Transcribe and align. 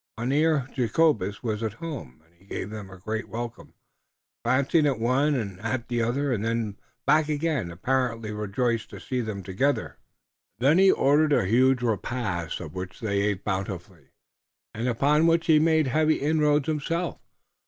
Mynheer 0.17 0.67
Jacobus 0.73 1.43
was 1.43 1.61
at 1.61 1.73
home, 1.73 2.23
and 2.25 2.33
he 2.33 2.45
gave 2.45 2.71
them 2.71 2.89
a 2.89 2.97
great 2.97 3.29
welcome, 3.29 3.75
glancing 4.43 4.87
at 4.87 4.97
one 4.99 5.35
and 5.35 5.59
at 5.59 5.89
the 5.89 6.01
other, 6.01 6.33
and 6.33 6.43
then 6.43 6.79
back 7.05 7.29
again, 7.29 7.69
apparently 7.69 8.31
rejoiced 8.31 8.89
to 8.89 8.99
see 8.99 9.21
them 9.21 9.43
together. 9.43 9.99
Then 10.57 10.79
he 10.79 10.91
ordered 10.91 11.33
a 11.33 11.45
huge 11.45 11.83
repast, 11.83 12.59
of 12.59 12.73
which 12.73 12.99
they 12.99 13.21
ate 13.21 13.43
bountifully, 13.43 14.07
and 14.73 14.87
upon 14.87 15.27
which 15.27 15.45
he 15.45 15.59
made 15.59 15.85
heavy 15.85 16.15
inroads 16.15 16.65
himself. 16.65 17.19